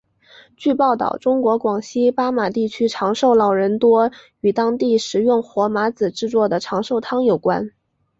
[0.57, 7.69] 据报道中国广西巴马地区长寿老人多与当地食用火麻子制作的长寿汤有关。